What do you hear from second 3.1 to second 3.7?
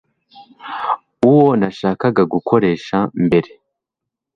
mbere